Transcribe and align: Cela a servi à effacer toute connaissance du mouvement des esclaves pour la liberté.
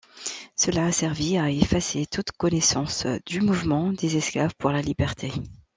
Cela 0.55 0.87
a 0.87 0.91
servi 0.91 1.37
à 1.37 1.51
effacer 1.51 2.07
toute 2.07 2.31
connaissance 2.31 3.05
du 3.27 3.39
mouvement 3.41 3.93
des 3.93 4.17
esclaves 4.17 4.55
pour 4.57 4.71
la 4.71 4.81
liberté. 4.81 5.31